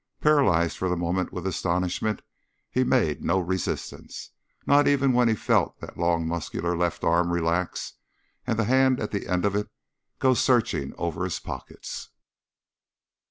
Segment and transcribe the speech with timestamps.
[0.19, 2.23] Paralyzed for the moment with astonishment,
[2.71, 4.31] he made no resistance,
[4.65, 7.93] not even when he felt that long muscular left arm relax
[8.47, 9.69] and the hand at the end of it
[10.17, 12.09] go searching over his pockets.